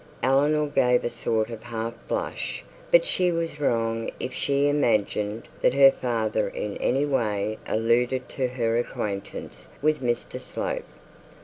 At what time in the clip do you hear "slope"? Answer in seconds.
10.41-10.89